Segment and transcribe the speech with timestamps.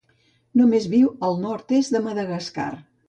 [0.61, 2.71] Només viu al nord-est de Madagascar.